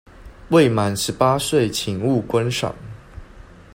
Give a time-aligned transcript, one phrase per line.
[0.49, 2.73] 未滿十八歲請勿觀賞